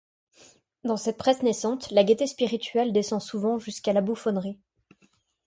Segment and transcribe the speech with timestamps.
[0.83, 4.57] Dans cette presse naissante, la gaieté spirituelle descend souvent jusqu'à la bouffonnerie.